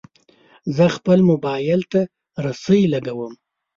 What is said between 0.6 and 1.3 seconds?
زه خپل